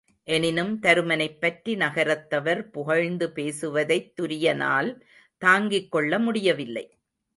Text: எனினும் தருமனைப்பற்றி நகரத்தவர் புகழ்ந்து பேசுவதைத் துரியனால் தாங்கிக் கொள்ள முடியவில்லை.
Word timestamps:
எனினும் 0.27 0.79
தருமனைப்பற்றி 0.81 1.75
நகரத்தவர் 1.75 2.61
புகழ்ந்து 2.71 3.31
பேசுவதைத் 3.31 4.21
துரியனால் 4.21 4.91
தாங்கிக் 5.41 5.91
கொள்ள 5.91 6.19
முடியவில்லை. 6.19 6.85